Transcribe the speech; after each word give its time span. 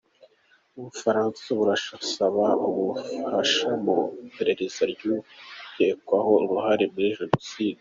U 0.77 0.79
Bufaransa 0.83 1.45
burasaba 1.57 2.45
ubufasha 2.69 3.69
mu 3.83 3.97
iperereza 4.27 4.81
ry’ukekwaho 4.93 6.31
uruhare 6.43 6.85
muri 6.93 7.09
Jenoside 7.17 7.79